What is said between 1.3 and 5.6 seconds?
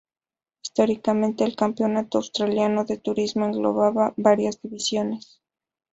el Campeonato Australiano de Turismos englobaba varias divisiones.